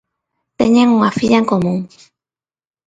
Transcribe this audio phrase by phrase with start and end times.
[0.59, 1.79] Teñen unha filla en común.